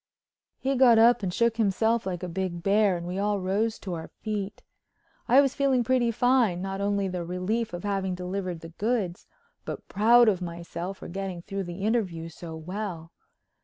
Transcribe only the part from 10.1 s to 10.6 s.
of